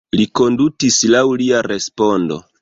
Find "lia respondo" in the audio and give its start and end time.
1.43-2.41